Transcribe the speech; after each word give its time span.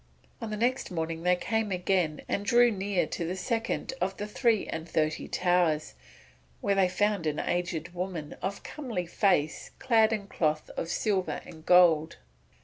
On 0.41 0.49
the 0.49 0.57
next 0.57 0.89
morning 0.89 1.21
they 1.21 1.35
came 1.35 1.71
again 1.71 2.23
and 2.27 2.43
drew 2.43 2.71
near 2.71 3.05
to 3.05 3.23
the 3.23 3.35
second 3.35 3.93
of 4.01 4.17
the 4.17 4.25
three 4.25 4.65
and 4.65 4.89
thirty 4.89 5.27
towers, 5.27 5.93
where 6.59 6.73
they 6.73 6.89
found 6.89 7.27
an 7.27 7.37
aged 7.37 7.93
woman 7.93 8.33
of 8.41 8.63
comely 8.63 9.05
face 9.05 9.69
clad 9.77 10.11
in 10.11 10.25
cloth 10.25 10.71
of 10.75 10.89
silver 10.89 11.41
and 11.45 11.67
gold. 11.67 12.15